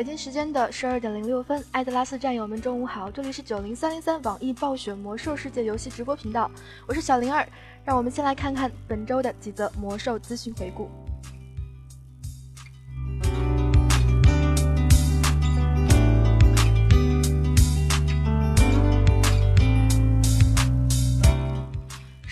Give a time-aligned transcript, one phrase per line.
[0.00, 3.10] 北京时间的十二点零六分，艾德拉斯战友们，中午好！
[3.10, 6.50] 这里是九零三零三网易暴雪魔兽世界游戏直播频道，
[6.86, 7.46] 我是小灵儿。
[7.84, 10.88] 让我们先来看看本周的几则魔兽资讯回顾。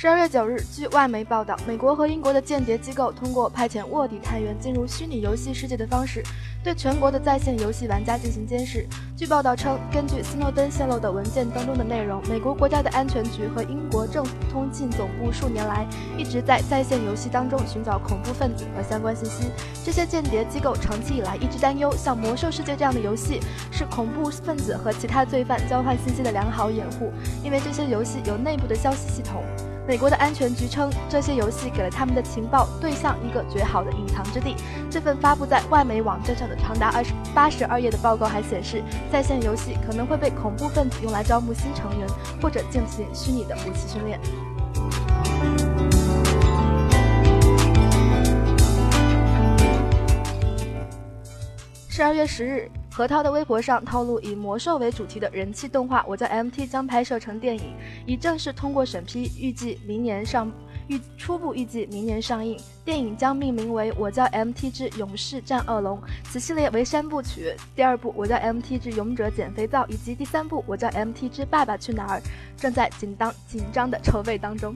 [0.01, 6.23] 十二月九日，据外媒报道，美国和英国的间谍机构通过派遣卧底探员进入虚拟游戏世界的方式，
[6.63, 8.87] 对全国的在线游戏玩家进行监视。
[9.17, 15.85] 据报道称，根据斯诺登泄露的文件当中的内容，美国国家的安全局和英国政府通信总部数年来
[16.17, 19.51] 一直在在线游戏当中寻找恐怖分子和相关信息。
[19.85, 23.41] 这些间谍机构长期以来一直担忧，像《魔兽世界》这样的游戏
[23.73, 29.43] 是恐怖分子和其他罪犯交换信息的良好掩护，因为这些游戏有内部的消息系统。
[29.89, 34.55] 美国的安全局称，这些游戏给了他们的情报对象一个绝好的隐藏之地。
[34.91, 42.07] 这份发布在外媒网站上的长达二十八十二页的报告还显示，在线游戏可能会被恐怖分子用来招募新成员，
[42.43, 44.21] 或者进行虚拟的武器训练。
[51.89, 52.71] 十二月十日。
[52.99, 57.73] 何涛的微博上透露，以魔兽为主题的人气动画《我叫 MT》将拍摄成电影，
[58.05, 60.51] 已正式通过审批，预计明年上
[60.89, 62.59] 预初步预计明年上映。
[62.85, 67.55] 电影将命名为《我叫 MT 之勇士战恶龙》，此系列为三部曲。
[67.77, 72.19] 第二部《我叫 MT 之勇者减肥皂》以及第三部《我叫 MT 之爸爸去哪儿》
[72.57, 74.75] 正在紧当紧张的筹备当中。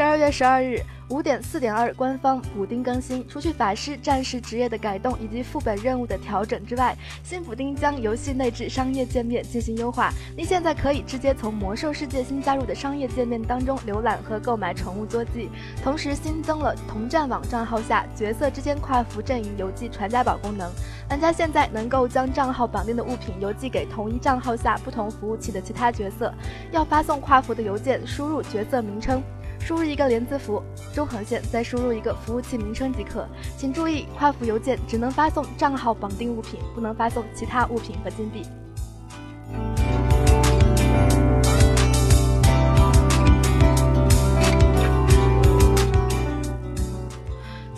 [0.00, 3.22] 十二月十二日五点四点二，官方补丁更新。
[3.28, 10.10] 除去法师、战士职业的改动以及副本任务的调整之外，新补丁将游戏内置商业界面进行优化。
[10.34, 15.50] 您现在可以直接从魔兽世界新加入的商业界面当中浏览和购买宠物坐骑，
[15.84, 20.72] 同时新增了同战网账号下角色之间跨服阵营邮寄传家宝功能。
[21.10, 26.32] 玩家现在能够将账号绑定的物品邮寄给同一账号下不同服务器的其他角色。
[26.72, 29.22] 要发送跨服的邮件，输入角色名称。
[29.60, 30.62] 输入一个连字符，
[30.92, 33.26] 中横线，再输入一个服务器名称即可。
[33.56, 38.42] 请注意，跨服邮件只能发送账号绑定物品，不能发送其他物品和金币。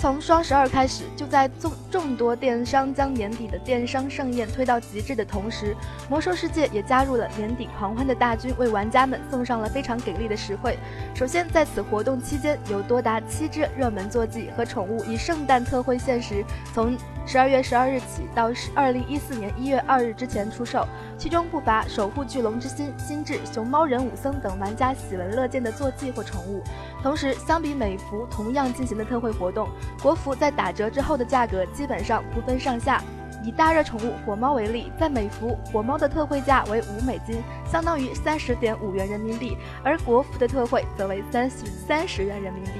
[0.02, 5.76] 从双十二开始，就在众众多电商将年底的电商盛宴推到极致的同时，
[6.10, 10.76] 魔兽世界也加入了年底狂欢的大军，为玩家们送上了非常给力的实惠。
[11.14, 26.62] 首先，在此活动期间，有多达七只热门坐骑和宠物以圣诞特惠限时，从十二月十二日起到二零一四年一月二日之前出售，其中不乏守护巨龙之心、心智、熊猫人武僧等玩家喜闻乐见的坐骑或宠物。
[27.02, 29.68] 同时，相比美服同样进行的特惠活动。
[30.02, 33.02] 国服在打折之后的价格基本上不分上下。
[33.44, 42.70] 以大热宠物火猫为例，在美服火猫的特惠价为五美金，相当于三十点五元人民币，而国服的特惠则为三十三十元人民币。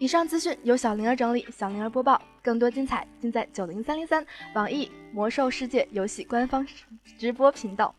[0.00, 2.22] 以上资讯由小灵儿整理，小灵儿播报。
[2.40, 6.64] 更多精彩尽在九零三零三网易魔兽世界游戏官方
[7.18, 7.92] 直播频道。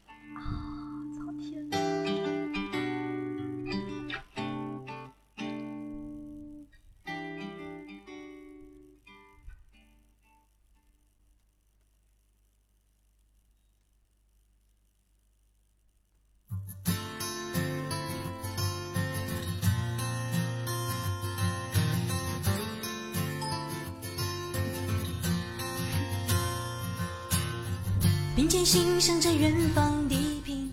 [28.70, 30.72] 星向着远方地平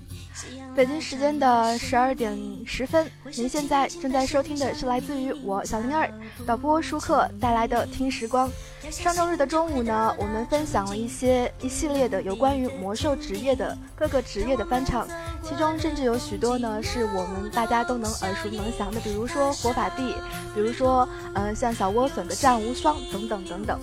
[0.75, 6.13] 北京时间的十二点十分，您现在正在收听的是来自于我小灵儿
[6.47, 8.51] 导播舒克带来的听时光。
[8.91, 15.09] 上周日的中午呢，我们分享了一些一系列的有关于魔兽职业的各个职业的翻唱，
[15.43, 20.15] 其中甚至有许多呢是我们大家都能耳熟能详的，比如说火把帝，
[20.55, 23.81] 比如说嗯像小莴笋的战无双等等等等。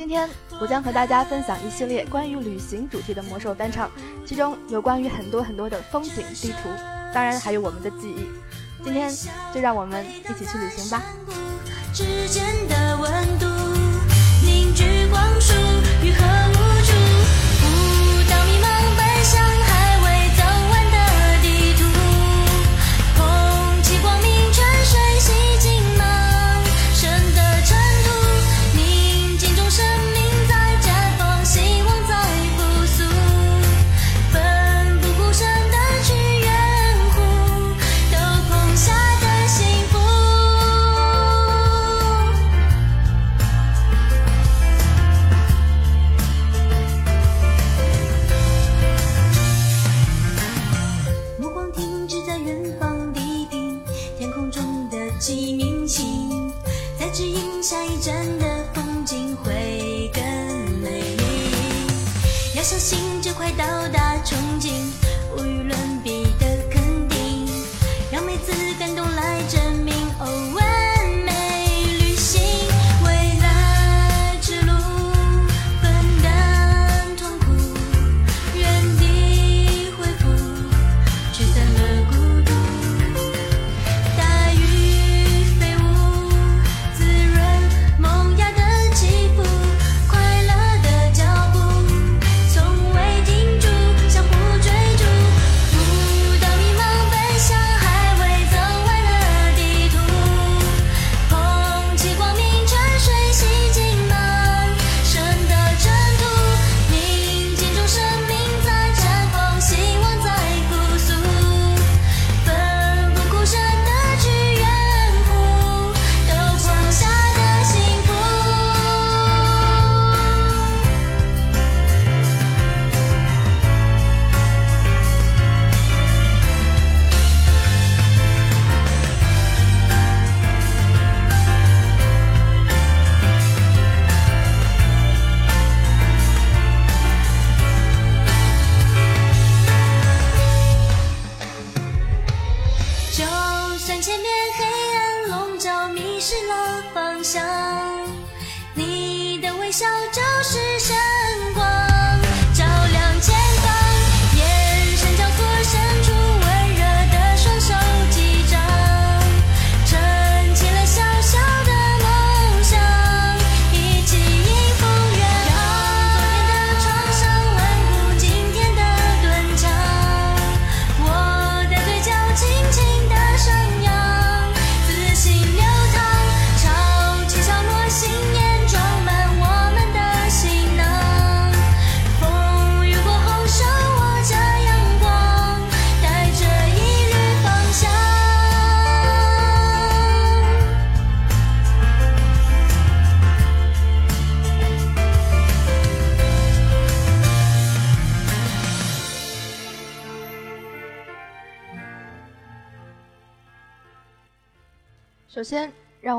[0.00, 0.26] 今天
[0.58, 3.90] 我将和大家分享一系列关于旅行主题的魔兽单唱，
[4.24, 6.70] 其中有关于很多很多的风景地图，
[7.12, 8.24] 当然还有我们的记忆。
[8.82, 9.12] 今天
[9.54, 11.02] 就让我们一起去旅行吧。
[11.92, 13.46] 之间的温度
[14.42, 15.52] 凝聚光束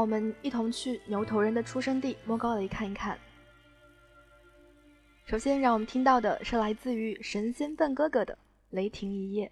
[0.02, 3.16] 我们一同去牛头人的出生地莫高雷看一看。
[5.26, 8.34] 首先，让我们听到的是来自于神仙笨哥哥的
[8.72, 9.52] 《雷霆一夜》。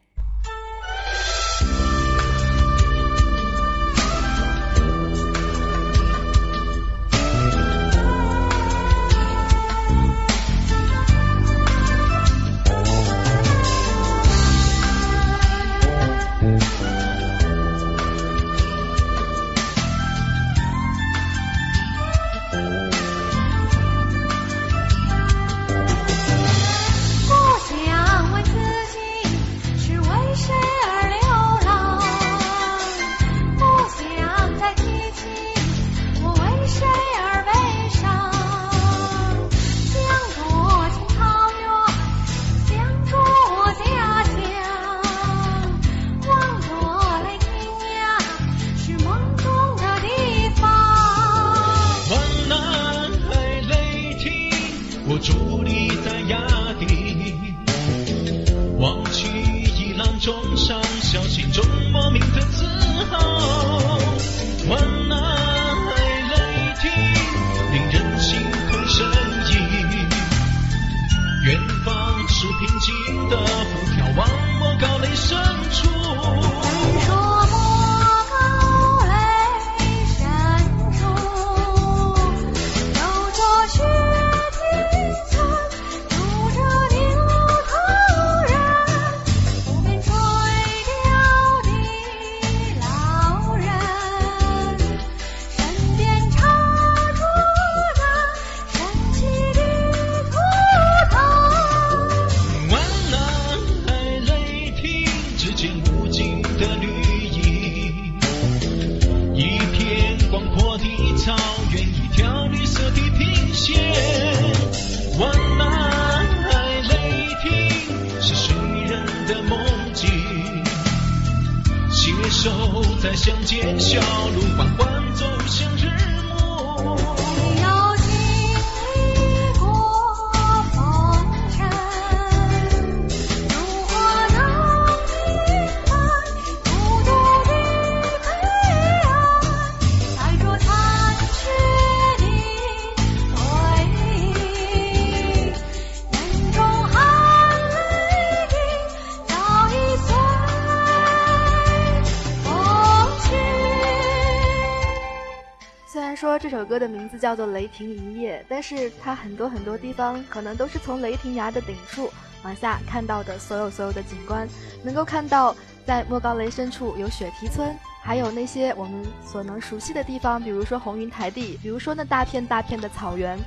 [156.51, 162.11] 这首歌的名字叫做《雷霆一夜》，但是它很多很多地方可能都是从雷霆崖的顶处
[162.43, 164.49] 往下看到的所有所有的景观，
[164.83, 173.37] 能够看到在莫高雷深处有雪蹄村，还有那些我们所能熟悉的地方，比如说红云台地，比如说那大片大片的草原。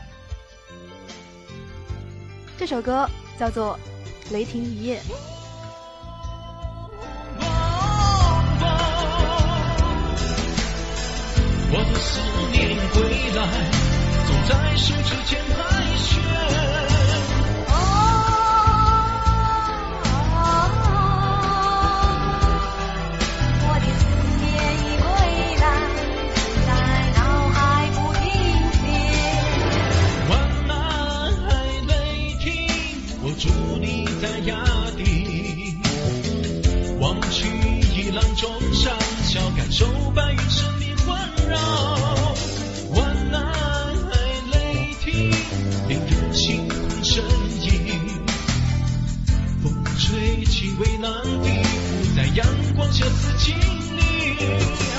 [2.57, 3.77] 这首歌叫做
[4.33, 5.01] 《雷霆一夜》。
[12.93, 12.97] 归
[13.35, 13.39] 来，
[14.27, 15.59] 总在手指间盘
[15.99, 16.11] 旋。
[23.65, 24.03] 我的思
[24.41, 24.45] 念
[24.79, 25.07] 已归
[25.61, 25.65] 来，
[26.67, 26.71] 在
[27.17, 27.57] 脑海
[27.93, 28.23] 不停
[28.73, 28.81] 歇。
[30.29, 30.31] 万
[30.67, 30.71] 马
[31.47, 31.51] 还
[31.89, 31.91] 雷
[32.41, 32.45] 霆，
[33.23, 33.41] 我伫
[33.81, 33.85] 立
[34.21, 34.51] 在崖
[34.97, 35.01] 底，
[37.01, 37.37] 望去
[37.95, 38.93] 一览众山
[39.25, 41.09] 小，感受白云生边环
[41.49, 42.22] 绕。
[50.83, 51.13] 蔚蓝
[51.43, 51.63] 的，
[52.17, 54.92] 在阳光下似精灵。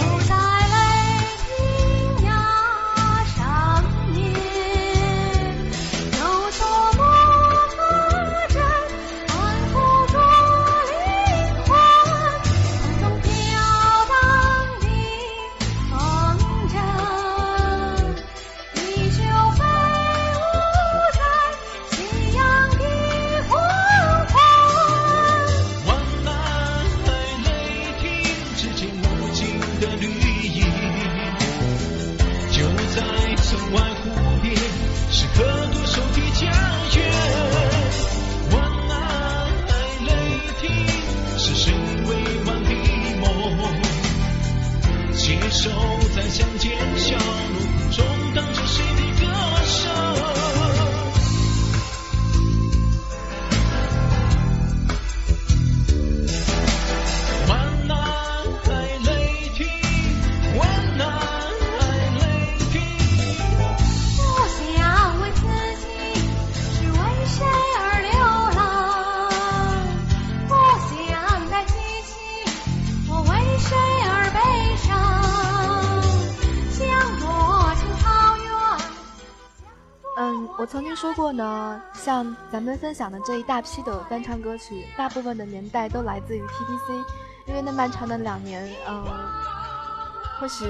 [45.64, 45.93] So.
[82.54, 87.04] 咱们分享的这一大批的翻唱歌曲，大部分的年代都来自于 TBC，
[87.48, 89.04] 因为那漫长的两年，嗯，
[90.40, 90.64] 或许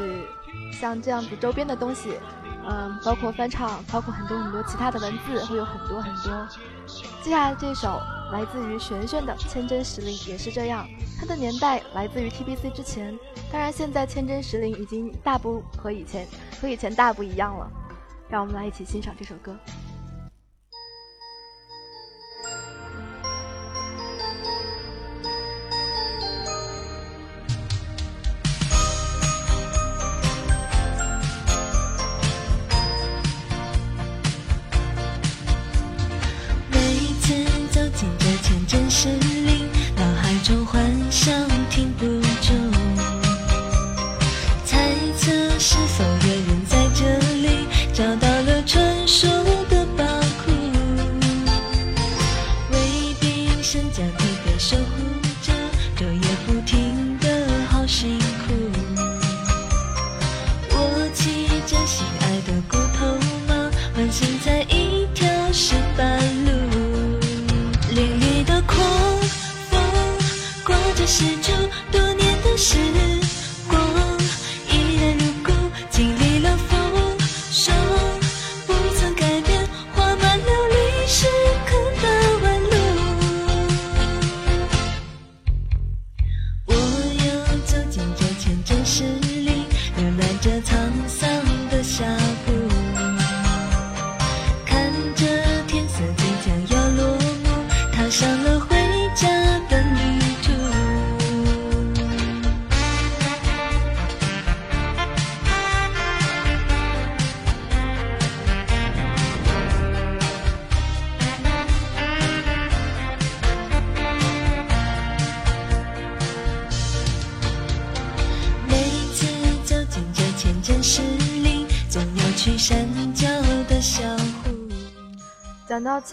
[0.71, 2.17] 像这样子周边的东西，
[2.65, 6.47] 嗯，包括翻唱，包括很多很多其他的文字，会有很多很多。
[7.21, 7.99] 接下来这首
[8.31, 10.87] 来自于玄玄的《千真实灵》也是这样，
[11.19, 13.13] 它的年代来自于 TBC 之前，
[13.51, 16.25] 当然现在《千真实灵》已经大不和以前
[16.61, 17.69] 和以前大不一样了。
[18.29, 19.53] 让我们来一起欣赏这首歌。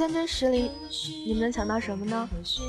[0.01, 0.71] 千真石林，
[1.27, 2.27] 你们能想到什么呢？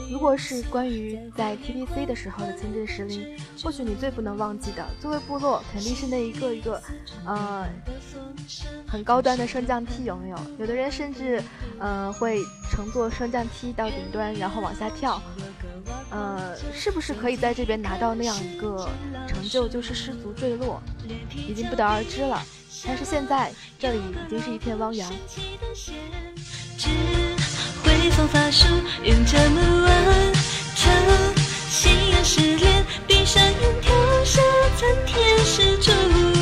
[0.10, 3.26] 如果是关于在 TBC 的时候的千真石林，
[3.64, 6.84] 或许你最不能忘记的，作为部落肯定是那一个一个，
[7.26, 7.66] 呃，
[8.86, 10.38] 很高端的升降梯，有没有？
[10.60, 11.42] 有的人甚至，
[11.80, 12.38] 呃，会
[12.70, 15.24] 乘坐升降梯到顶端，然后往下跳，
[16.10, 18.90] 呃，是不是可以在这边拿到那样一个
[19.26, 20.84] 成就，就是失足坠落，
[21.48, 22.44] 已经不得而知了。
[22.86, 25.10] 但是现在这里已经是一片汪洋。
[27.84, 28.66] 回放法术，
[29.04, 30.34] 用这么完
[30.76, 30.92] 成，
[31.70, 34.42] 心愿失恋，闭上眼跳下
[34.78, 36.41] 参天石柱。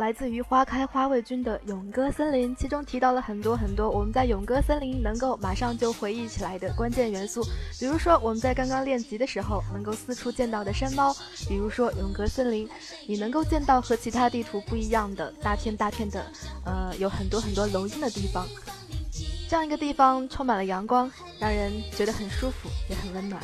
[0.00, 7.46] 来自于花开花未君的《勇歌森林》，其中提到了很多很多我们在勇歌森林能够马上就回忆起来的关键元素，
[7.78, 11.14] 比如说我们在刚刚练级的时候能够四处见到的山猫，
[11.46, 12.66] 比如说勇歌森林，
[13.06, 16.24] 你能够见到和其他地图不一样的大片大片的，
[16.64, 18.46] 呃，有很多很多龙音的地方，
[19.50, 23.38] 这样一个地方充满了阳光，让人觉得很舒服，也很温暖。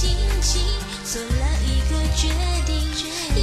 [0.00, 0.62] 心情
[1.02, 2.28] 做了一个决
[2.64, 2.78] 定。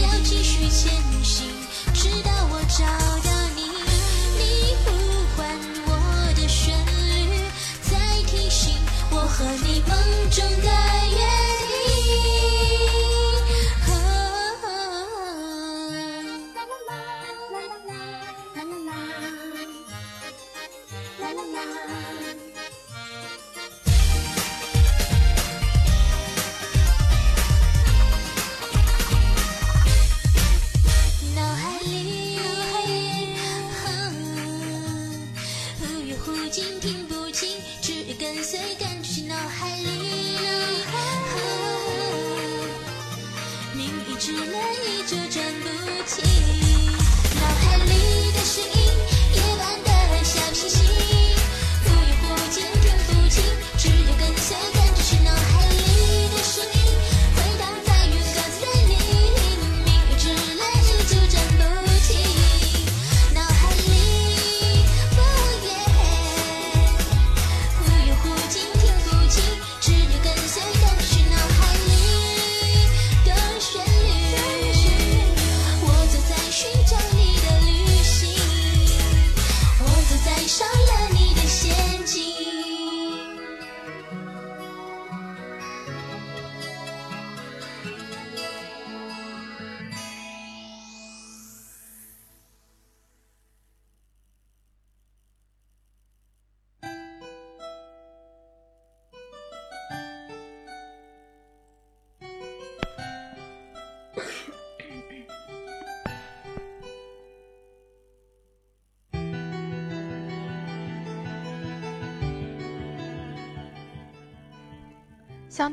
[0.01, 0.89] 要继续前
[1.21, 1.45] 行
[1.93, 2.85] 直到我找
[3.29, 3.63] 到你
[4.39, 4.87] 你呼
[5.35, 5.45] 唤
[5.85, 7.41] 我的旋律
[7.81, 8.73] 在提醒
[9.11, 11.04] 我和你梦中的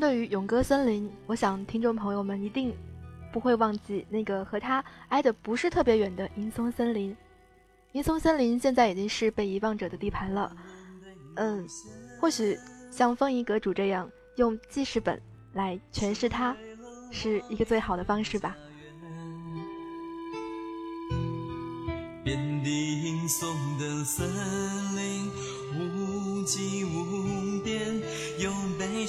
[0.03, 2.75] 对于永歌森林，我想听众朋友们一定
[3.33, 7.17] 不会忘记那个和它挨得不是特别远的银松森林。
[7.93, 10.57] 银松森林现在已经是被遗忘者的地盘了。
[11.37, 11.65] 嗯，
[12.21, 12.59] 或许
[12.91, 16.57] 像风仪阁主这样用记事本来诠释它，
[17.13, 18.57] 是一个最好的方式吧。
[22.25, 24.27] 遍地银松的森
[24.97, 25.31] 林，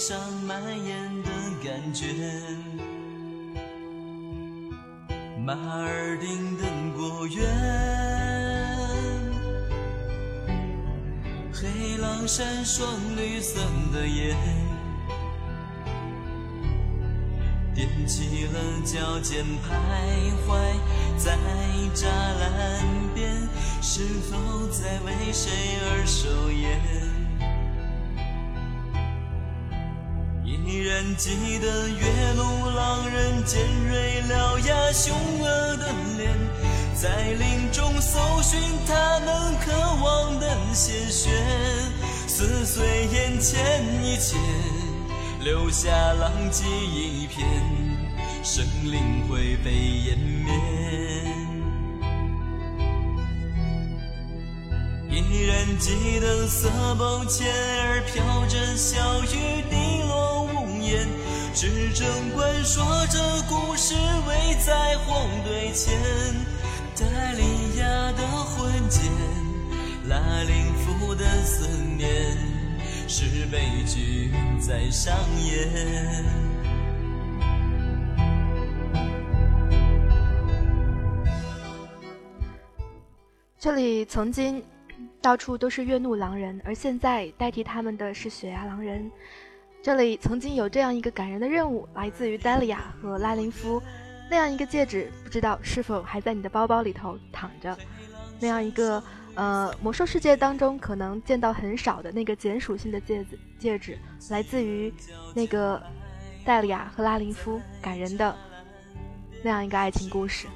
[0.06, 1.30] 上蔓延的
[1.64, 2.06] 感觉。
[5.46, 7.48] 马尔丁的果园，
[11.54, 12.84] 黑狼闪烁
[13.16, 13.62] 绿色
[13.94, 14.36] 的眼，
[17.74, 20.60] 踮起了脚尖徘徊
[21.18, 21.38] 在
[21.96, 22.86] 栅栏
[23.16, 23.48] 边，
[23.82, 27.13] 是否在为谁而守夜？
[31.16, 36.32] 记得月路狼人尖锐獠牙、凶恶的脸，
[36.96, 39.72] 在林中搜寻他们渴
[40.04, 41.30] 望的鲜血，
[42.28, 44.38] 撕碎眼前一切，
[45.42, 47.48] 留下狼藉一片，
[48.44, 50.54] 生灵会被湮灭。
[55.10, 59.93] 依然记得色包前儿飘着小雨滴
[60.94, 61.08] 落屋檐，
[61.54, 63.96] 执政官说着故事
[64.28, 65.94] 围在红堆前，
[66.96, 69.12] 戴利亚的魂剑，
[70.08, 72.38] 拉林夫的思念，
[73.08, 76.24] 是悲剧在上演。
[83.60, 84.62] 这里曾经
[85.22, 89.10] 到处都是月怒狼人，而现在代替他们的是雪牙狼人。
[89.84, 93.84] 这里曾经有这样一个感人的任务，来自于戴利亚和拉林夫，
[94.30, 97.78] 那样一个戒指，不知道是否还在你的包包里头躺着？
[98.40, 99.04] 那样一个
[99.36, 104.94] 呃，魔兽世界当中可能见到很少的那个碱属性的戒指，戒指来自于
[105.36, 105.84] 那个
[106.46, 108.34] 戴利亚和拉林夫感人的
[109.44, 110.48] 那样一个爱情故事。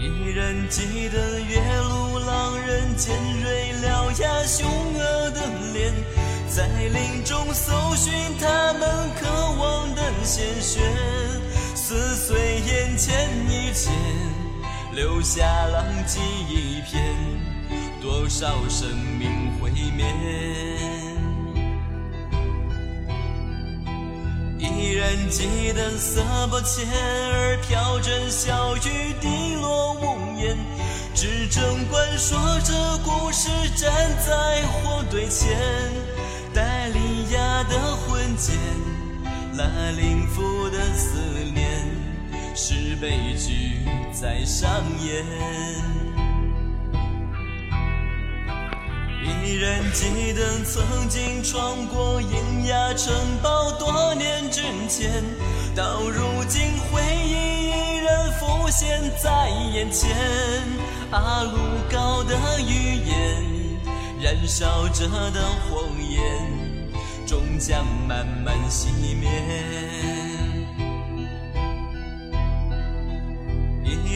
[0.00, 5.92] 依然记得岳麓狼人尖锐獠牙凶恶的脸，
[6.48, 8.10] 在林中搜寻
[8.40, 9.28] 他们渴
[9.60, 10.80] 望的鲜血，
[11.74, 13.90] 撕碎眼前一切，
[14.94, 17.14] 留下狼藉一片，
[18.00, 21.09] 多少生命毁灭。
[24.80, 30.56] 依然记得色不前儿飘着小雨滴落屋檐，
[31.14, 33.92] 执政官说着故事站
[34.26, 35.54] 在火堆前，
[36.54, 38.54] 戴利亚的婚戒，
[39.52, 41.20] 那灵符的思
[41.54, 41.86] 念，
[42.56, 46.09] 是悲剧在上演。
[49.44, 55.22] 依然记得曾经闯过鹰牙城堡，多年之前，
[55.74, 60.10] 到如今回忆依然浮现在眼前。
[61.10, 61.58] 阿鲁
[61.90, 63.44] 高的语言，
[64.20, 66.20] 燃烧着的火焰，
[67.26, 68.88] 终将慢慢熄
[69.18, 70.19] 灭。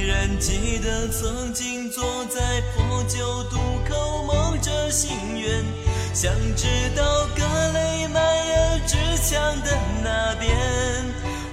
[0.04, 3.56] 依然记得曾经坐在破旧渡
[3.88, 5.64] 口，梦着心愿，
[6.12, 9.70] 想知道格雷迈尔之墙的
[10.04, 10.54] 那边。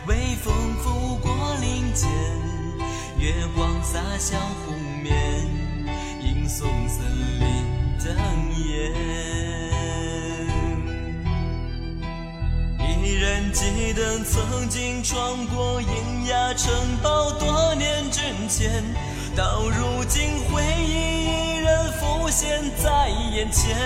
[0.05, 2.09] 微风拂过林间，
[3.17, 5.15] 月光洒向湖面，
[6.21, 7.05] 吟诵森
[7.39, 7.47] 林
[8.03, 8.13] 灯
[13.53, 18.83] 记得曾经闯过银牙城堡，多年之前，
[19.35, 23.77] 到如今回忆依然浮现在眼前。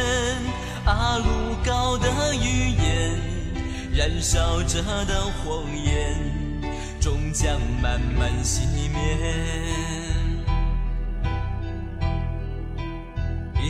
[0.86, 1.26] 阿鲁
[1.66, 3.20] 高的语言，
[3.94, 6.16] 燃烧着的火焰，
[7.00, 8.62] 终将慢慢熄
[8.94, 10.05] 灭。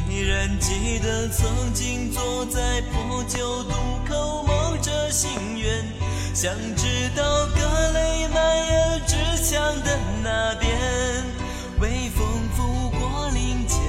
[0.09, 3.71] 依然记得曾经坐在破旧渡
[4.07, 5.83] 口，梦着心愿，
[6.33, 10.71] 想知道格雷迈尔之墙的那边。
[11.79, 13.79] 微风拂过林间，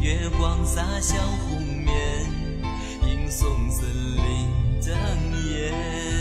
[0.00, 1.94] 月光洒向湖面，
[3.06, 4.50] 吟诵森林
[4.84, 4.94] 灯
[5.50, 6.13] 焰。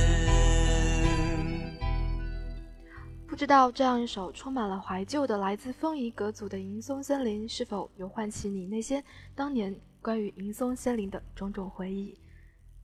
[3.33, 12.15] 不知道这样一首充满了怀旧的来自风仪阁组的《银松森林》，是否有唤起你那些当年关于银松森林的种种回忆？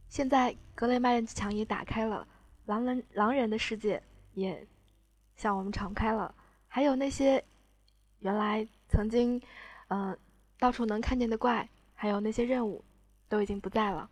[0.07, 2.27] 现在格雷迈尔之墙也打开了，
[2.65, 4.01] 狼人狼人的世界
[4.33, 4.67] 也
[5.35, 6.33] 向我们敞开了，
[6.67, 7.45] 还有那些
[8.17, 9.39] 原来曾经，
[9.89, 10.17] 呃，
[10.57, 12.83] 到处能看见的怪，还有那些任务，
[13.27, 14.09] 都已经不在了。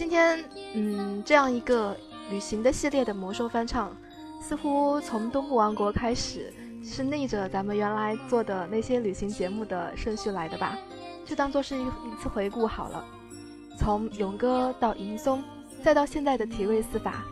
[0.00, 1.94] 今天，嗯，这样一个
[2.30, 3.94] 旅行的系列的魔兽翻唱，
[4.40, 6.50] 似乎从东部王国开始，
[6.82, 10.78] 是逆着咱们原来做的那些旅行节目的顺序来的吧？
[11.26, 13.04] 就当做是一一次回顾好了。
[13.78, 15.44] 从勇哥到银松，
[15.84, 17.22] 再到现在的提瑞斯法。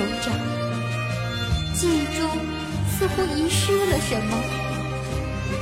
[0.00, 0.32] 手掌
[1.74, 2.26] 记忆中
[2.88, 4.32] 似乎遗失了什么，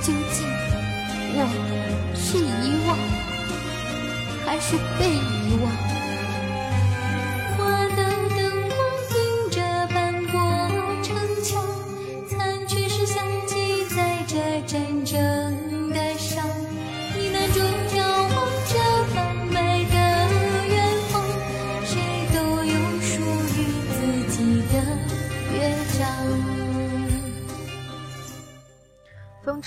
[0.01, 0.46] 究竟
[1.35, 1.37] 我
[2.14, 2.96] 是遗忘。
[4.46, 5.97] 还是被遗忘？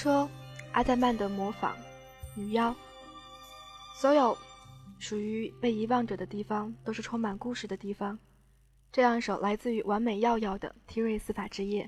[0.02, 0.28] 车、
[0.72, 1.78] 阿黛曼的模仿、
[2.36, 2.76] 女妖，
[3.94, 4.36] 所有
[4.98, 8.18] 属于被遗忘者的地方，都是充满故事的地方。
[8.92, 11.88] 这样一首来自于完美耀耀的提瑞司法之夜，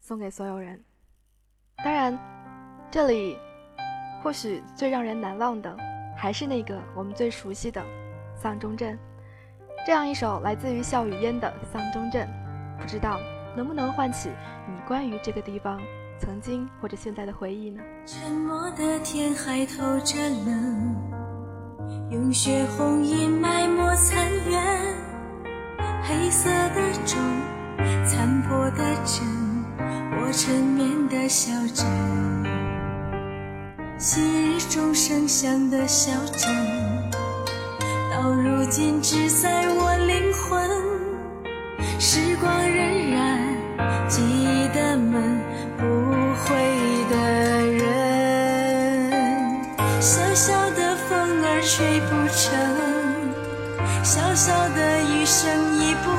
[0.00, 0.84] 送给所有人。
[1.76, 2.18] 当然，
[2.90, 3.38] 这里
[4.20, 5.76] 或许最让人难忘的，
[6.16, 7.80] 还是那个我们最熟悉的
[8.34, 8.98] 丧钟镇。
[9.86, 12.28] 这样一首来自于笑语嫣的《丧钟镇》，
[12.82, 13.20] 不知道
[13.56, 14.30] 能不能唤起
[14.68, 15.80] 你关于这个地方
[16.18, 17.82] 曾经或者现在的回忆呢？
[18.06, 20.96] 沉默的天还透着冷，
[22.10, 24.62] 用血红阴埋没残垣，
[26.02, 27.18] 黑色的钟，
[28.06, 29.26] 残破的枕，
[30.20, 31.86] 我沉眠的小镇，
[33.98, 36.50] 昔日钟声响的小镇。
[38.10, 40.68] 到如今只在我灵魂，
[41.98, 43.31] 时光荏苒，
[44.12, 44.20] 记
[44.74, 45.40] 得门，
[45.78, 45.82] 不
[46.34, 46.44] 回
[47.10, 47.16] 的
[47.66, 47.80] 人。
[50.02, 52.52] 小小的风儿吹不成，
[54.04, 55.48] 小小的雨声
[55.80, 56.10] 已不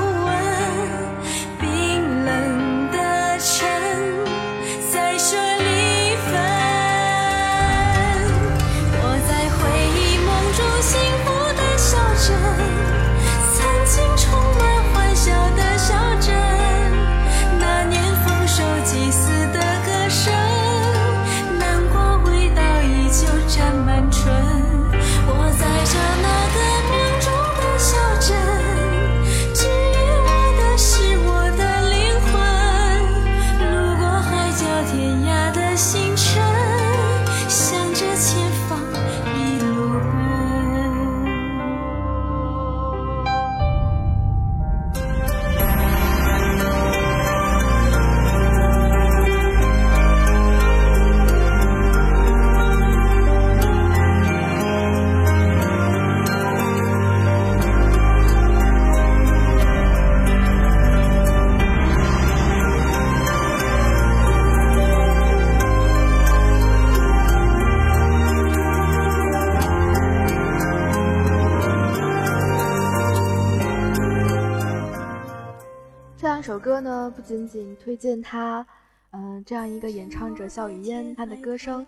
[77.33, 78.63] 仅仅推荐他，
[79.09, 81.83] 嗯、这样一个演唱者笑语嫣他的歌声，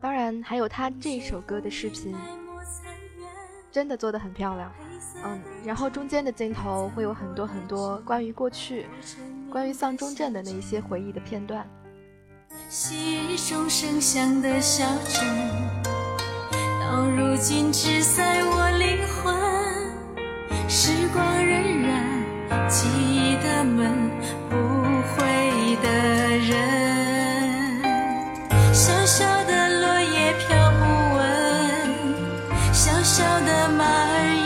[0.00, 2.16] 当然还有他这首歌的视频，
[3.70, 4.72] 真的做得很漂亮。
[5.26, 8.86] 嗯，然后中间的镜头会有很多很多关于过去、
[9.50, 11.68] 关于丧钟镇的那一些回忆的片段。
[12.70, 15.22] 昔日钟声响的小镇，
[16.80, 19.34] 到如今只在我灵魂。
[20.66, 22.23] 时光荏苒，
[22.68, 24.10] 记忆的门，
[24.48, 24.56] 不
[25.10, 25.88] 回的
[26.38, 26.52] 人。
[28.72, 30.82] 小小的落叶飘不
[31.16, 31.22] 稳，
[32.72, 34.43] 小小的马儿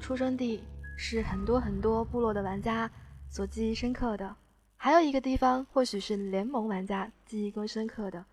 [0.00, 0.62] 出生地，
[0.96, 2.90] 是很多很多部落的玩家
[3.28, 4.34] 所记忆深刻的。
[4.76, 8.24] 还有一个地方，或许是联盟玩家记忆更深刻的，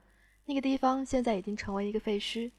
[0.45, 2.49] 那个地方现在已经成为一个废墟，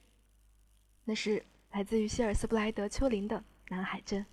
[1.04, 1.42] 那是
[1.72, 4.24] 来自于希尔斯布莱德丘陵的南海镇。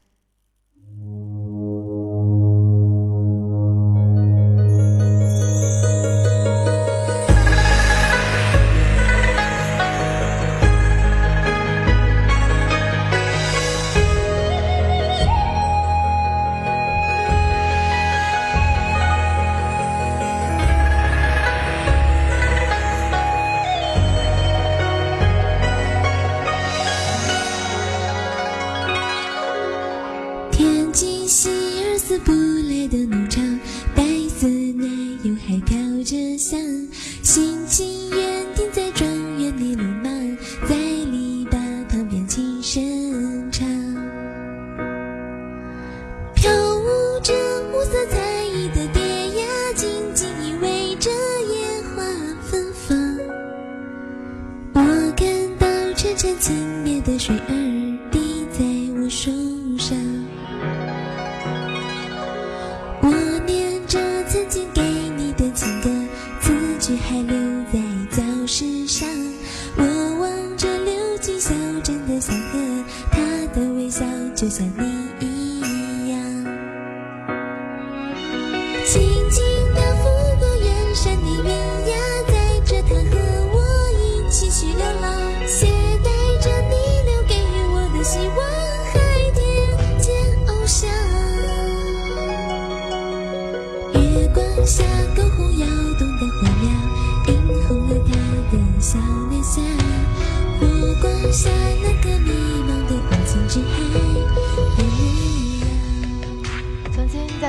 [57.02, 57.75] 的水儿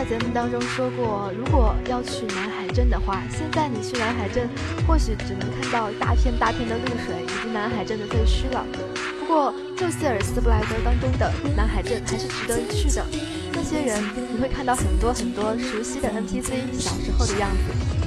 [0.08, 4.48] 节目当中说过，如果要去南海镇的话，现在你去南海镇，
[4.86, 8.64] 或许只能看到大片大片的露水以及南海镇的废墟了。
[9.18, 13.04] 不过，就谢尔斯布莱德当中的南海镇还是值得一去的。
[13.52, 14.00] 那些人，
[14.32, 17.58] 你会看到很多很多熟悉的 NPC 小时候的样子，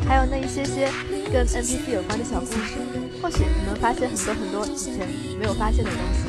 [0.07, 0.89] 还有那一些些
[1.33, 2.79] 跟 NPC 有关的小故事。
[3.21, 5.05] 或许你能发现很多很多以前
[5.37, 6.23] 没有发现的东西。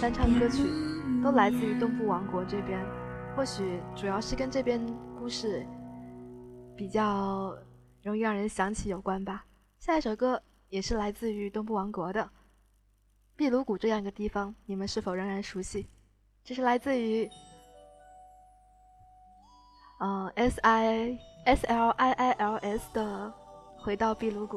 [0.00, 0.64] 翻唱歌曲
[1.22, 2.80] 都来自于东部王国这边，
[3.36, 4.80] 或许主要是跟这边
[5.18, 5.66] 故事
[6.74, 7.54] 比较
[8.02, 9.44] 容易让人想起有关吧。
[9.78, 12.26] 下一首歌也是来自于东部王国的
[13.36, 15.86] 秘鲁谷这样一个地方，你们是否仍然熟悉？
[16.42, 17.28] 这是来自于
[20.00, 23.34] 嗯 S I S L I I L S 的
[23.82, 24.56] 《回到秘鲁谷》。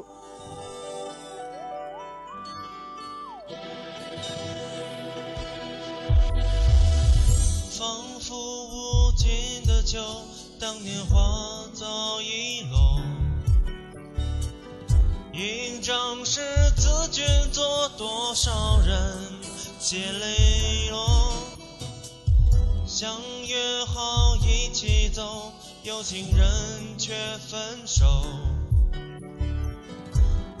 [9.84, 10.00] 秋，
[10.58, 13.02] 当年花早已落。
[15.34, 16.40] 印章是
[16.74, 19.18] 字卷做多少人
[19.78, 21.34] 血泪落。
[22.86, 26.48] 相约好一起走，有情人
[26.96, 28.24] 却分手。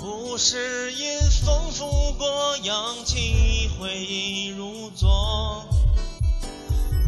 [0.00, 5.64] 物是因风拂过，扬起回忆如昨。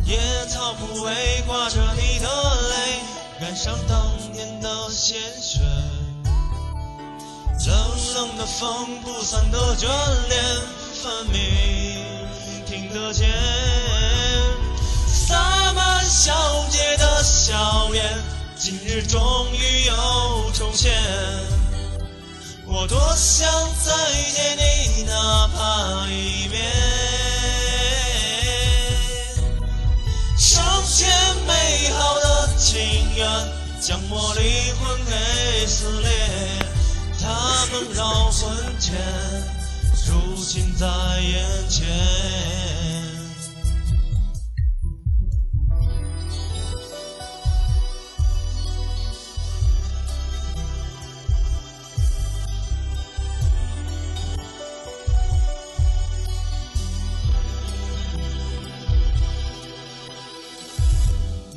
[0.07, 2.29] 野草枯萎，挂着你的
[2.69, 3.01] 泪，
[3.41, 5.61] 染上当年的鲜血。
[7.67, 7.75] 冷
[8.15, 9.89] 冷的风，不散的眷
[10.29, 10.45] 恋，
[11.03, 12.29] 分明
[12.65, 13.29] 听得见。
[15.09, 16.33] 洒满小
[16.71, 18.23] 街的硝烟，
[18.57, 19.21] 今日终
[19.53, 20.93] 于又重现。
[22.65, 23.49] 我多想
[40.57, 40.87] 近在
[41.21, 41.87] 眼前。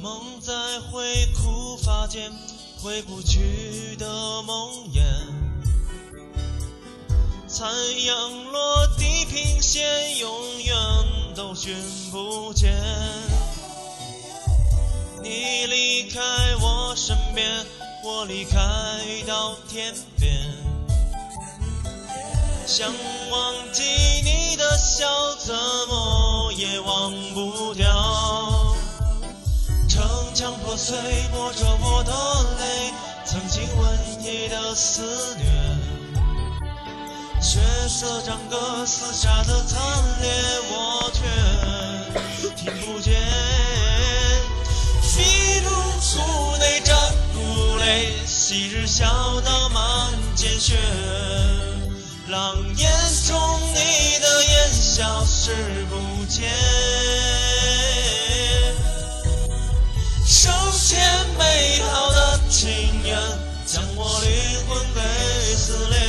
[0.02, 0.52] 梦在
[0.92, 2.34] 回哭发间，
[2.84, 5.29] 回不去的梦魇。
[7.52, 7.68] 残
[8.06, 10.76] 阳落地平线，永远
[11.36, 11.76] 都寻
[12.12, 12.72] 不见。
[15.24, 16.22] 你离开
[16.62, 17.66] 我身边，
[18.06, 18.60] 我离开
[19.26, 20.32] 到天边。
[22.68, 22.88] 想
[23.32, 23.82] 忘记
[24.24, 25.08] 你的笑，
[25.40, 25.56] 怎
[25.88, 28.76] 么也忘不掉。
[29.90, 30.96] 城墙破碎，
[31.34, 32.14] 抹着我的
[32.60, 32.94] 泪，
[33.26, 35.89] 曾经吻你的思念。
[37.42, 39.80] 血色长歌厮杀的惨
[40.22, 40.30] 烈，
[40.70, 41.22] 我却
[42.56, 43.14] 听不见。
[45.16, 45.70] 壁炉
[46.00, 46.96] 骨内战
[47.34, 47.40] 鼓
[47.80, 50.78] 擂，昔日笑得满肩血。
[52.28, 52.92] 狼烟
[53.28, 53.38] 中
[53.74, 55.52] 你的眼消失
[55.90, 56.50] 不见。
[60.26, 61.00] 手牵
[61.38, 63.18] 美好的情缘，
[63.66, 64.30] 将我灵
[64.68, 65.02] 魂给
[65.56, 66.09] 撕裂。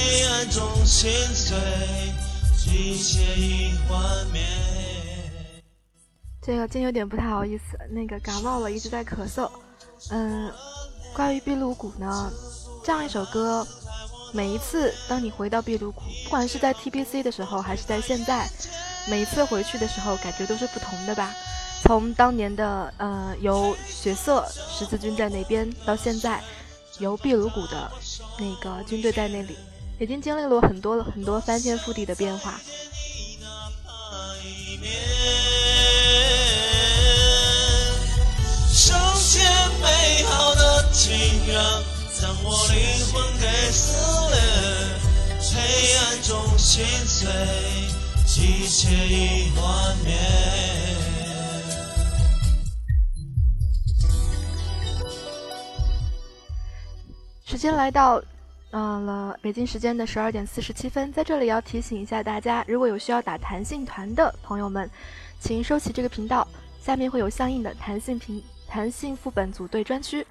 [0.00, 1.58] 黑暗中心碎，
[2.66, 4.40] 一切已幻灭。
[6.42, 9.50] 这个真有点不太好意思，那个感冒了，一直在咳嗽。
[10.10, 10.50] 嗯，
[11.14, 12.32] 关于壁炉谷呢，
[12.82, 13.66] 这样一首歌，
[14.32, 18.48] 每一次当你回到壁炉谷，不管是在 TBC 的时候，还是在现在，
[19.10, 21.30] 每一次回去的时候，感觉都是不同的吧。
[21.82, 26.42] 从当年的呃由血色十字军在那边，到现在
[26.98, 27.90] 由壁炉谷的
[28.38, 29.56] 那个军队在那里，
[30.00, 32.58] 已经经历了很多很多翻天覆地的变化。
[57.44, 58.22] 时间来到，
[58.70, 64.88] 呃了北京时间的十二点四十七分，在这里要提醒一下大家，如果有需要打弹性团的朋友们，
[65.40, 66.46] 请收起这个频道，
[66.80, 70.24] 下面会有相应的弹性频弹性副本组队专区，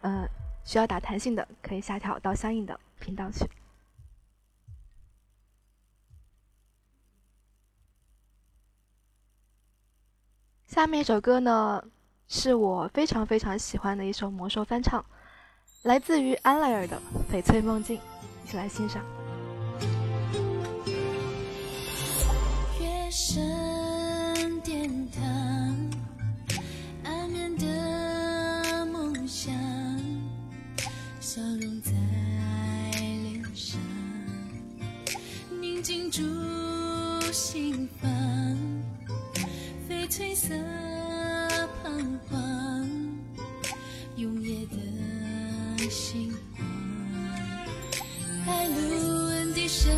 [0.00, 0.28] 呃，
[0.64, 3.48] 需要打弹性的可以下调到相应的频道去。
[10.66, 11.82] 下面一首歌呢，
[12.26, 15.04] 是我非常非常喜欢的一首魔兽翻唱。
[15.86, 17.00] 来自于安莱尔的
[17.32, 17.96] 《翡翠梦境》，
[18.44, 19.04] 一起来欣赏。
[22.80, 25.22] 月升殿堂，
[27.04, 29.54] 安眠的梦想，
[31.20, 31.92] 笑容在
[32.98, 33.78] 脸上，
[35.60, 36.20] 宁静住
[37.30, 38.10] 心房，
[39.88, 40.52] 翡翠色
[41.84, 42.90] 彷徨，
[44.16, 44.85] 永夜的。
[48.46, 49.92] 白露闻笛声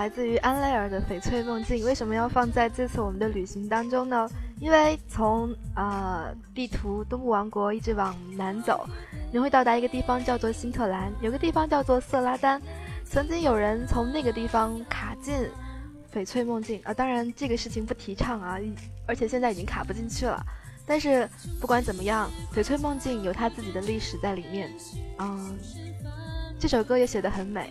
[0.00, 4.26] 来自于安莱尔的《翡翠梦境》，为什么要放在这次我们的旅行当中呢？
[4.58, 8.88] 因为从呃地图东部王国一直往南走，
[9.30, 12.58] 你会到达一个地方叫做辛特兰，有个地方叫做色拉丹。
[13.04, 15.46] 曾经有人从那个地方卡进
[16.10, 18.58] 翡翠梦境啊，当然这个事情不提倡啊，
[19.04, 20.42] 而且现在已经卡不进去了。
[20.86, 21.28] 但是
[21.60, 24.72] 不管怎么样，翡翠梦境有它自己的历史在里面，
[25.18, 25.58] 嗯，
[26.58, 27.70] 这首歌也写得很美。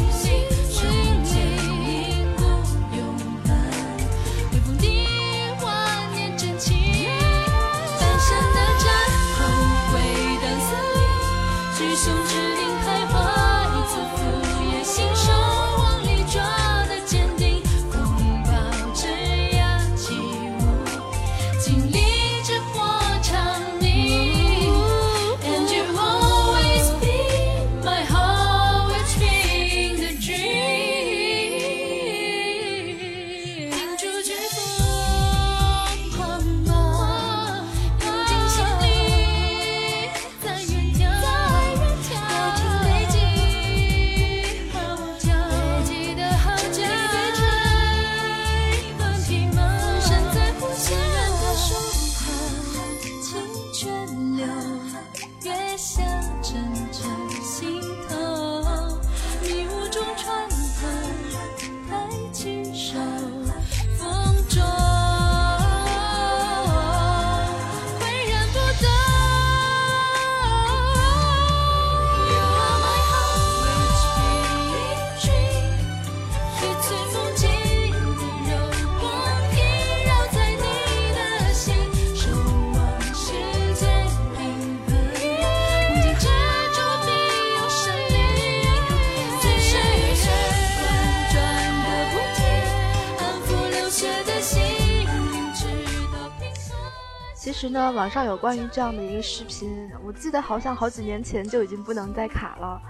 [97.89, 102.81] 网上有关于这样的一个视频，我记得好像好几年前就已经不能再卡了。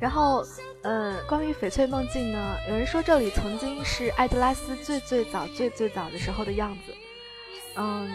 [0.00, 0.44] 然后，
[0.82, 6.94] 嗯，关于翡翠梦境呢，有人说这里曾经是艾德拉斯最最早、最最早的时候的样子。
[7.74, 8.08] 嗯，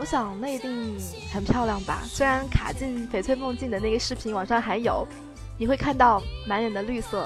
[0.00, 0.98] 我想那一定
[1.32, 2.02] 很漂亮吧。
[2.04, 5.06] 虽然卡进翡翠梦境的那个视频网上还有，
[5.56, 7.24] 你会看到满眼的绿色，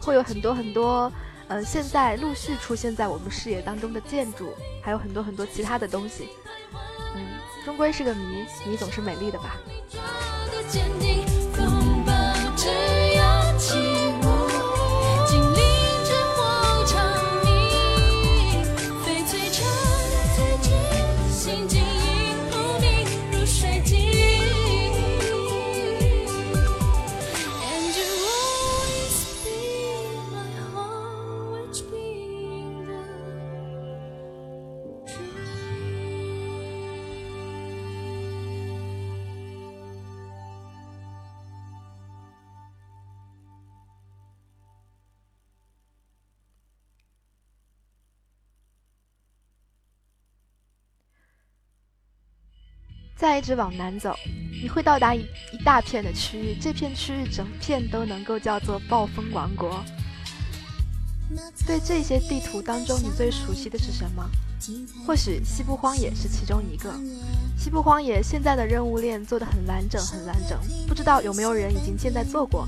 [0.00, 1.12] 会有很多很多，
[1.48, 6.28] 嗯，现在陆续出现在我们视野当中的建筑，还有很多很多其他的东西。
[7.14, 7.26] 嗯，
[7.64, 9.56] 终归是个谜，谜总是美丽的吧。
[53.22, 54.18] 再一直往南走，
[54.60, 55.20] 你会到达一
[55.52, 59.80] 一大片的区域，这片区域整片都能够叫做暴风王国。
[61.64, 64.28] 对这些地图当中，你最熟悉的是什么？
[65.06, 66.92] 或许西部荒野是其中一个。
[67.56, 70.58] 西部荒野现在的任务链做得很完整，很完整，
[70.88, 72.66] 不知道有没有人已经现在做过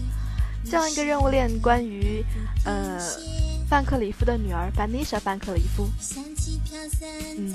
[0.64, 2.24] 这样一个任务链，关于
[2.64, 3.00] 呃
[3.68, 5.88] 范克里夫的女儿范妮莎·范克里夫。
[7.36, 7.52] 嗯，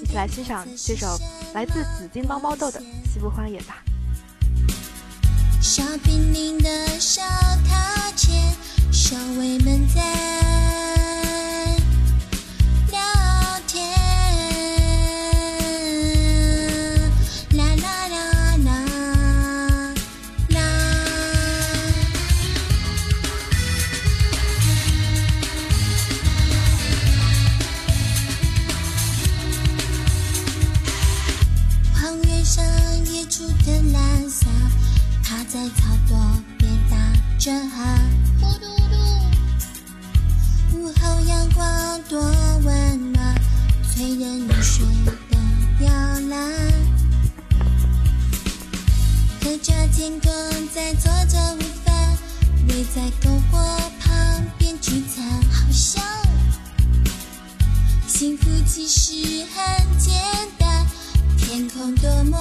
[0.00, 1.18] 一起来欣赏这首
[1.54, 2.80] 来自紫金包猫豆的
[3.12, 3.82] 《西部荒野》吧。
[5.60, 7.22] 小平林的小
[7.68, 8.54] 塔前，
[8.92, 10.97] 守卫们在
[37.38, 38.00] 打着哈，
[38.40, 40.76] 呼嘟嘟。
[40.76, 42.20] 午后阳光多
[42.64, 43.32] 温暖，
[43.94, 45.12] 催人入睡的
[45.84, 45.88] 摇
[46.28, 46.52] 篮。
[49.40, 50.28] 喝着天空
[50.74, 52.18] 在做着午饭，
[52.70, 53.56] 围在篝火
[54.00, 56.02] 旁边聚餐，好香。
[58.08, 60.12] 幸福其实很简
[60.58, 60.84] 单，
[61.36, 62.36] 天空多么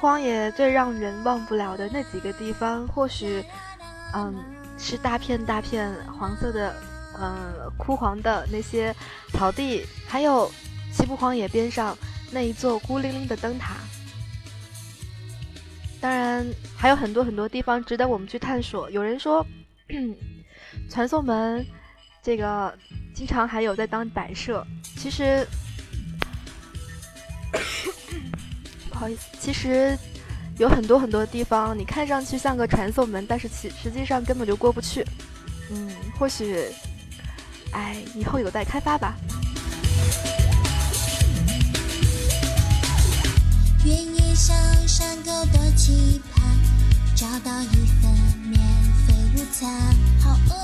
[0.00, 3.44] 荒野最让人忘不了的那几个地方，或许，
[4.14, 4.34] 嗯，
[4.78, 6.74] 是大片大片黄色的，
[7.20, 8.96] 嗯，枯黄的那些
[9.34, 10.50] 草地，还有
[10.90, 11.94] 西部荒野边上
[12.32, 13.74] 那一座孤零零的灯塔。
[16.00, 18.90] 当然，还有很多很多地方值得我们去探索。
[18.90, 19.46] 有人说，
[20.88, 21.62] 传送门
[22.22, 22.74] 这个
[23.14, 25.46] 经常还有在当摆设，其实。
[29.00, 29.98] 不好意思，其实
[30.58, 35.02] 有很多很多地方，你看上去像个传送门，但是其实际上根本就过不去。
[35.70, 36.66] 嗯，或许，
[37.72, 39.16] 哎，以后有待开发吧。
[43.86, 44.54] 原野上
[44.86, 46.44] 山狗的期盼，
[47.16, 48.12] 找到一份
[48.44, 48.60] 免
[49.06, 49.80] 费午餐，
[50.22, 50.54] 好饿。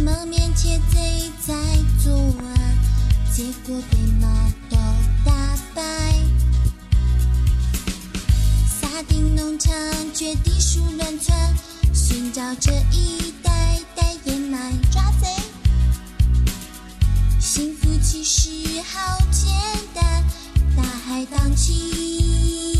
[0.00, 1.52] 蒙面窃贼在
[2.04, 2.54] 作案，
[3.34, 4.28] 结果被猫
[4.70, 4.76] 头
[5.24, 5.32] 打
[5.74, 5.82] 败。
[9.06, 9.72] 沙丁农场
[10.12, 11.54] 绝地鼠乱窜，
[11.94, 15.28] 寻找这一袋袋燕麦抓贼。
[17.38, 19.52] 幸福其实好简
[19.94, 20.24] 单，
[20.76, 22.75] 大海荡起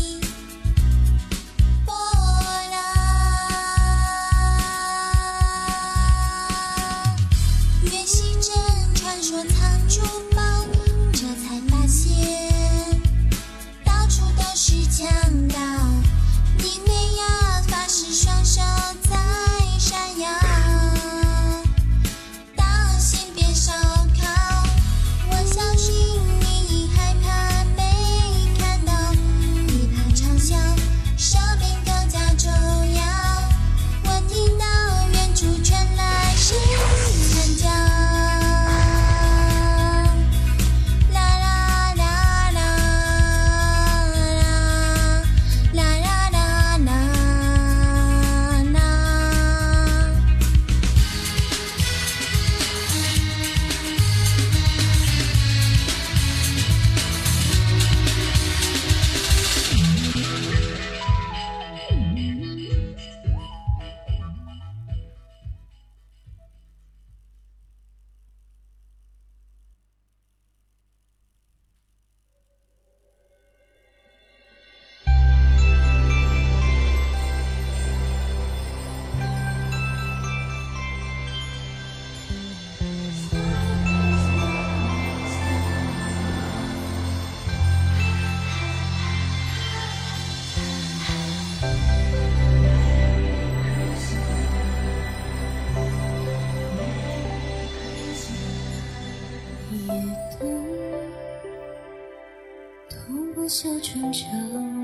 [103.59, 104.76] 小春秋。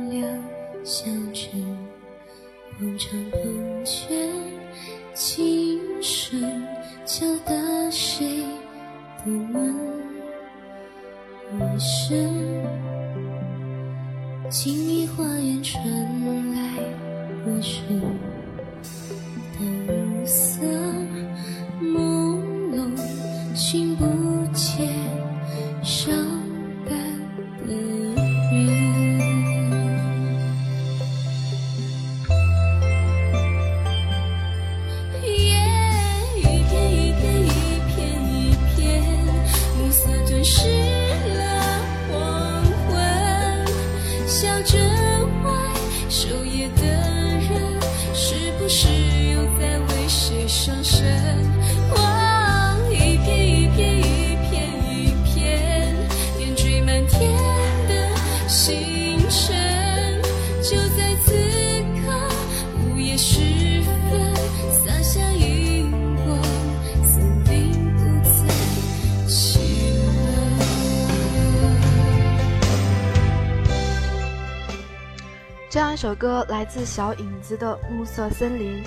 [76.04, 78.84] 首歌来自小影子的《暮色森林》，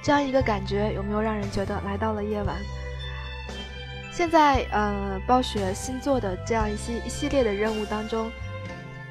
[0.00, 2.54] 这样一个感觉有没有让人觉得来到了夜晚？
[4.12, 8.30] 现在，呃，暴雪新做的这样一系一系列的任务当中，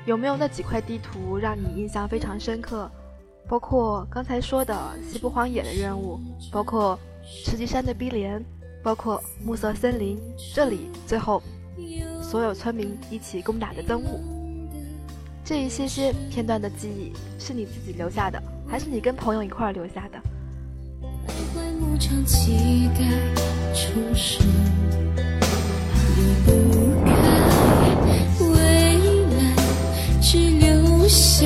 [0.05, 2.89] 有没有那几块地图让你印象非常深刻？
[3.49, 4.73] 包括刚才说的
[5.05, 6.17] 西部荒野的任务，
[6.49, 8.41] 包括石岐山的逼连，
[8.81, 10.17] 包括暮色森林，
[10.55, 11.43] 这里最后
[12.21, 14.42] 所有村民一起攻打的灯雾。
[15.45, 20.17] 这一些些片段的记忆，是你自己留下的，还是你跟朋友一块留下的？
[28.39, 28.57] 未
[29.35, 29.55] 来，
[30.21, 31.45] 只留下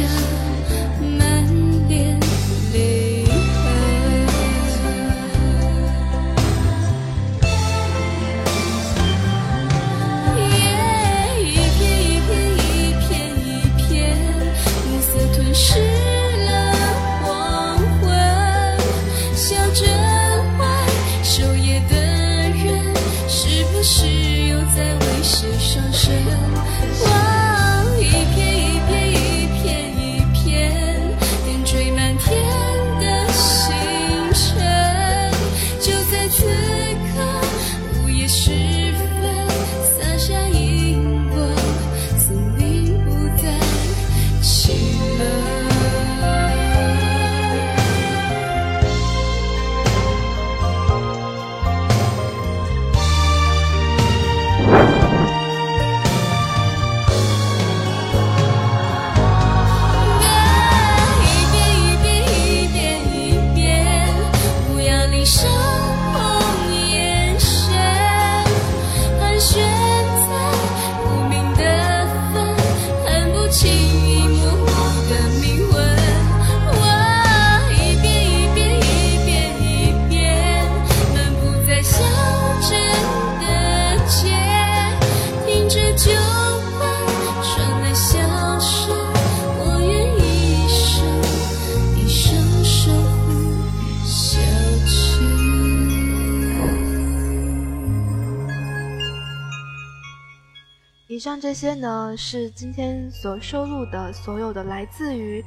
[101.40, 105.44] 这些呢，是今天所收录的所有的来自于，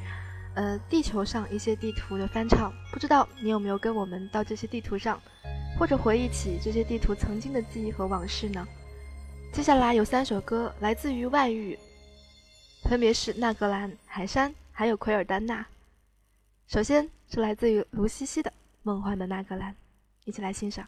[0.55, 2.71] 呃，地球上一些地图的翻唱。
[2.91, 5.21] 不知道你有没有跟我们到这些地图上，
[5.77, 8.65] 或者回忆起这些地图曾经的记忆和往事呢？
[9.51, 11.77] 接下来有三首歌来自于外域，
[12.83, 15.65] 分别是纳格兰、海山，还有奎尔丹纳。
[16.67, 18.49] 首先是来自于卢西西的
[18.83, 19.71] 《梦幻的纳格兰》，
[20.23, 20.87] 一起来欣赏。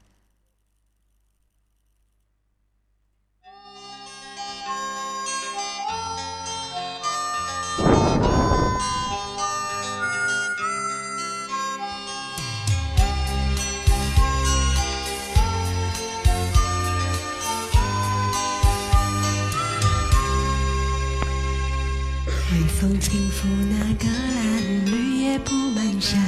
[22.84, 26.20] 微风轻拂那个蓝，绿叶铺满山，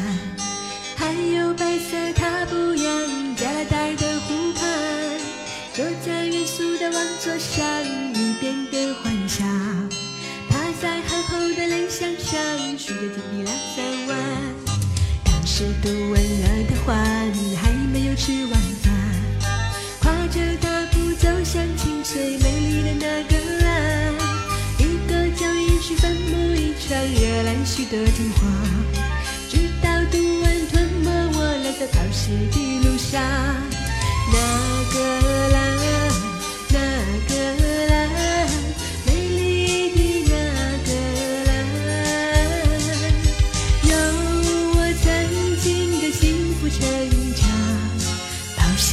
[0.96, 4.64] 还有白色塔布扬加带的湖畔，
[5.74, 7.68] 作家元素的王座上，
[8.14, 9.46] 一遍遍幻想，
[10.50, 12.40] 趴在厚厚的泪箱上
[12.78, 14.18] 数着金币两三万，
[15.26, 16.94] 当时读完了的话，
[17.62, 18.94] 还没有吃晚饭，
[20.00, 23.24] 跨着大步走向清脆美丽的那。
[23.28, 23.35] 个
[25.88, 28.40] 是坟墓一场热烂许多情话，
[29.48, 33.22] 直到读完吞没我来到考试的路上。
[34.34, 34.36] 那
[34.92, 34.96] 个
[35.50, 35.56] 蓝，
[36.70, 36.80] 那
[37.30, 37.32] 个
[37.86, 37.94] 蓝，
[39.06, 40.34] 美丽的那
[40.88, 40.90] 个
[41.46, 41.54] 蓝，
[43.84, 43.92] 有
[44.74, 45.06] 我曾
[45.62, 45.66] 经
[46.02, 46.20] 的幸
[46.56, 46.82] 福成
[47.36, 47.46] 长，
[48.58, 48.90] 跑向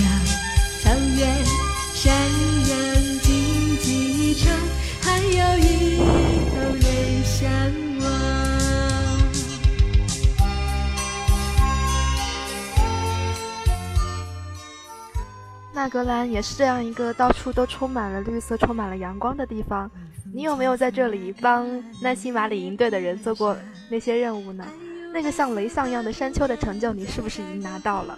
[15.83, 19.91] 纳格兰也是这样一个到处都充满了绿色、充满了阳光的地方。
[20.33, 21.67] 你有没有在这里帮
[22.01, 23.57] 奈辛马里营队的人做过
[23.91, 24.65] 那些任务呢？
[25.13, 28.17] 那个像雷像一样的山丘的成就，你是不是已经拿到了？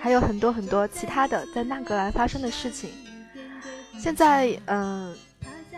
[0.00, 2.90] 还有很多很多其他的在纳格兰发生的事情。
[4.00, 5.14] 现在，嗯、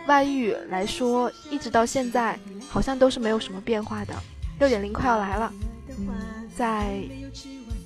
[0.07, 4.15] 外域来说，一直到现在好像都是没有什么变化的。
[4.57, 5.53] 六点零快要来了，
[6.55, 7.03] 在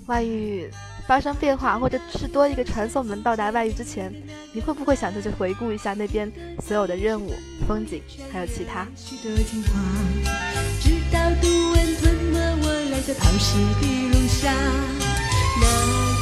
[0.05, 0.71] 外域
[1.07, 4.13] 发生变化，或者是多一个传送门到达外域之前，
[4.53, 6.31] 你会不会想着去回顾一下那边
[6.65, 7.33] 所有的任务、
[7.67, 8.01] 风景，
[8.31, 8.87] 还有其他？
[10.81, 13.19] 直到读完吞没我来自的
[14.11, 14.53] 龙虾。
[15.61, 16.12] 那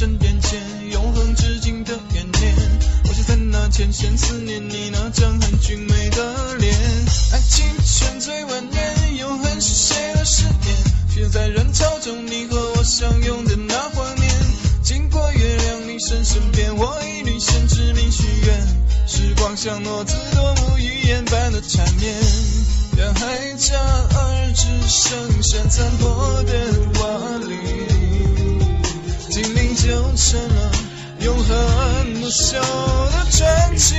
[0.00, 0.58] 身边牵，
[0.92, 2.54] 永恒至今的惦念。
[3.06, 6.74] 我想在那前线思念你那张很俊美的脸。
[7.32, 10.76] 爱情沉醉万年，永恒是谁的誓言？
[11.14, 14.30] 却在人潮中，你和我相拥的那画面。
[14.82, 18.58] 经过月亮，你身身边，我以女神之名许愿。
[19.06, 22.14] 时光像诺兹，多姆语言般的缠绵。
[22.96, 26.54] 人海加二，只剩下残破的
[27.00, 27.50] 瓦砾，
[29.30, 30.72] 精灵就成了
[31.20, 32.54] 永恒不朽
[33.12, 33.94] 的传奇。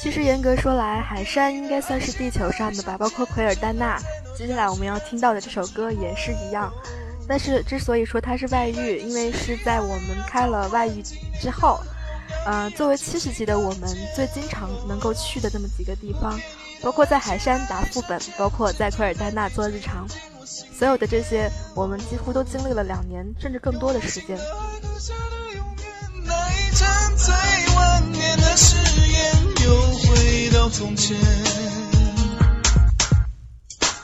[0.00, 4.00] 其实严格说来，海山应该算是地球上的吧，包括奎尔丹娜。
[4.34, 6.72] 接下来我们要听到的这首歌也是一样。
[7.28, 11.02] 但是之所以说它是外遇，因为是在我们开了外遇
[11.38, 11.80] 之后，
[12.46, 16.40] 呃，作为七十级的我们最经常能够去的这么几个地方，
[16.80, 20.06] 包括在海山打副本，包括在奎尔丹娜做日常，
[20.78, 24.38] 所有的这些我们几乎都经历了两年甚至更多的时间。
[26.24, 27.34] 那一场最
[27.74, 28.76] 万年的誓
[29.08, 29.34] 言，
[29.64, 31.16] 又回到从前。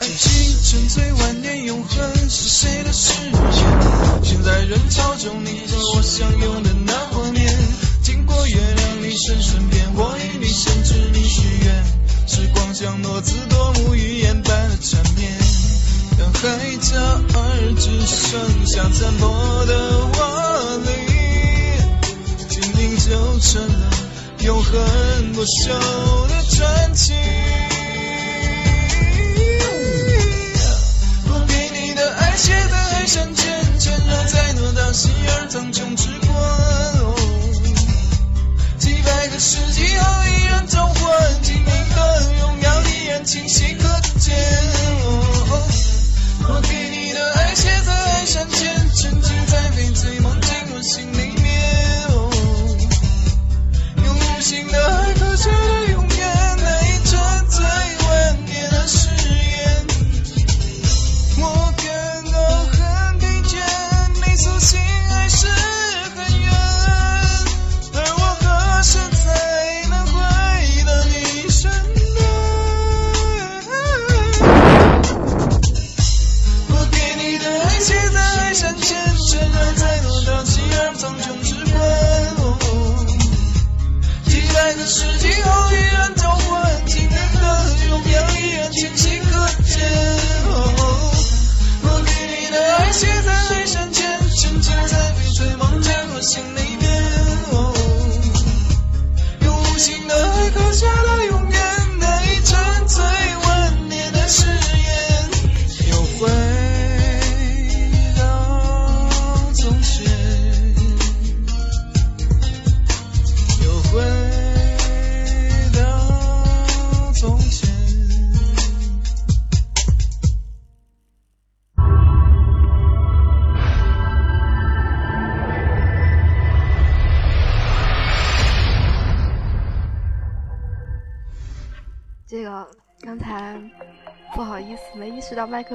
[0.00, 0.30] 爱情
[0.62, 3.32] 沉醉万年，永恒是谁的誓言？
[4.22, 7.52] 现在人潮中，你和我相拥的那画面。
[8.02, 11.84] 经过月亮，你身身边，我与你甚至你许愿。
[12.26, 15.41] 时光像诺兹，多幕语言般的缠绵。
[16.22, 16.40] 当海
[16.76, 16.94] 角
[17.34, 20.18] 而，只剩下残破的瓦
[20.86, 20.88] 砾。
[22.48, 23.90] 精灵就成了
[24.44, 25.68] 永恒不朽
[26.28, 27.12] 的传奇。
[31.26, 33.42] 我给你的爱写在海上缱，
[33.80, 36.36] 缠绕在诺大希尔苍穹之冠。
[37.00, 37.16] 哦
[38.78, 41.66] 几百个世纪后依然召唤，精灵
[41.96, 43.88] 的荣耀依然清晰可
[44.20, 44.36] 见。
[45.04, 45.08] 哦
[46.48, 46.71] 我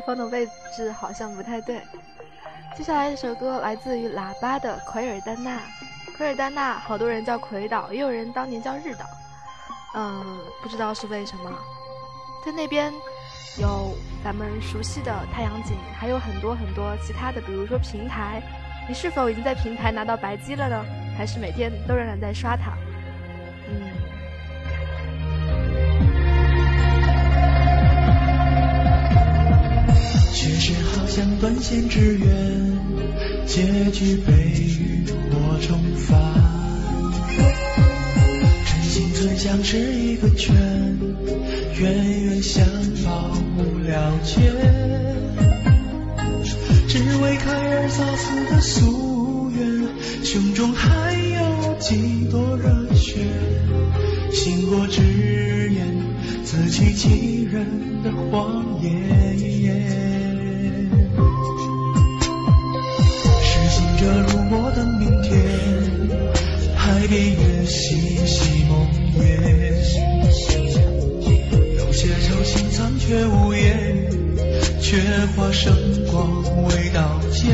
[0.08, 1.82] 识到麦克风的位置好像不太对。
[2.78, 5.58] 接下来这首歌来自于喇叭的《奎尔丹娜》。
[6.16, 9.05] 奎尔丹娜，好多人叫奎岛，也有人当年叫日岛。
[9.95, 11.51] 嗯，不知道是为什么。
[12.45, 12.93] 在那边
[13.60, 13.93] 有
[14.24, 18.41] 咱们熟悉的太阳井，还有很多很多其他的，比如说平台。
[18.88, 20.86] 你是否已经在平台拿到白机了呢？
[21.18, 22.72] 还是每天都仍然在刷它？
[30.40, 32.78] 却是好像断线之缘，
[33.48, 36.16] 结局被渔火冲翻。
[38.64, 40.56] 真心最像是一个圈，
[41.80, 42.64] 冤冤相
[43.04, 44.54] 报无了结。
[46.88, 49.88] 只为凯尔萨斯的夙愿，
[50.24, 53.26] 胸中还有几多热血？
[54.32, 55.02] 信过直
[55.74, 55.98] 言，
[56.44, 60.27] 自欺欺人的谎言。
[73.08, 74.05] 却无言，
[74.82, 74.97] 却
[75.34, 75.74] 化生
[76.12, 77.47] 光未到结。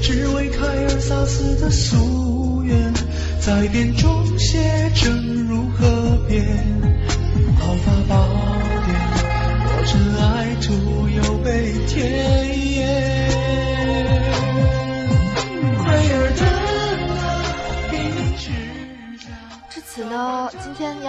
[0.00, 2.94] 只为凯尔萨斯的夙愿，
[3.38, 4.58] 在殿中写
[4.94, 6.71] 正如河边，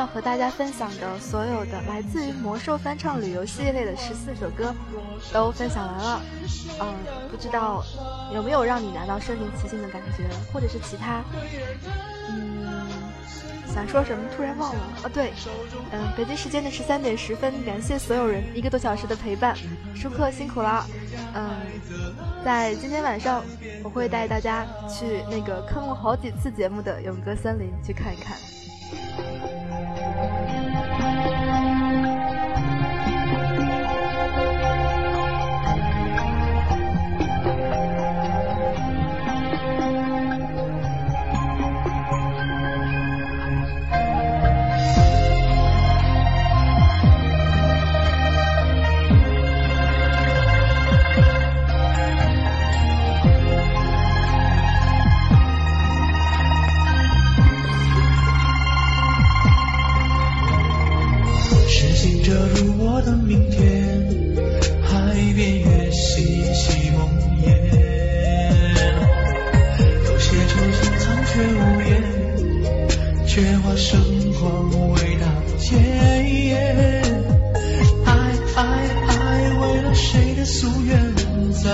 [0.04, 4.76] 要和大家分享的所有的来自于魔兽翻唱旅游系列的十四首歌
[5.32, 6.22] 都分享完了。
[6.82, 6.94] 嗯，
[7.32, 7.82] 不知道
[8.34, 11.24] 有没有让你拿到身临其境的感觉，或者是其他？
[12.30, 12.86] 嗯，
[13.74, 14.82] 想说什么突然忘了。
[15.06, 15.32] 哦，对，
[15.94, 19.56] 嗯，北京时间的十三点十分，感谢所有人一个多小时的陪伴，
[19.96, 20.86] 舒克辛苦了。
[21.34, 21.50] 嗯，
[22.44, 23.42] 在今天晚上，
[23.86, 28.38] 我会带大家去那个坑了好几次节目的永歌森林去看一看。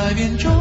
[0.09, 0.58] 改变中。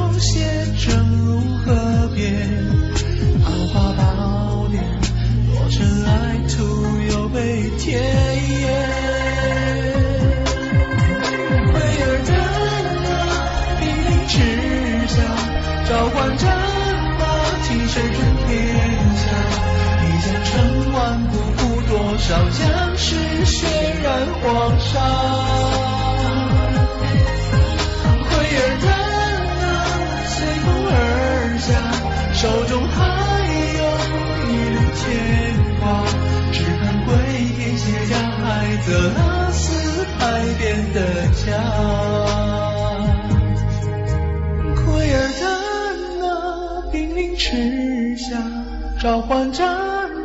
[49.09, 49.67] 召唤战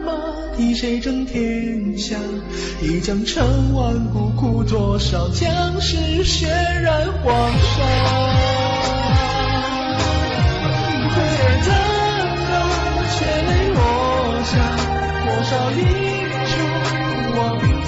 [0.04, 0.12] 马，
[0.58, 2.18] 替谁争天下？
[2.82, 7.82] 一将成万骨，枯多少将士血染黄沙。
[11.14, 11.70] 奎尔的
[12.50, 12.52] 那
[13.08, 13.80] 血泪落
[14.44, 14.52] 下，
[15.24, 15.80] 多少英
[16.52, 16.54] 雄
[17.38, 17.66] 望明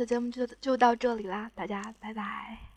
[0.00, 2.69] 的节目就就到这里啦，大家拜拜。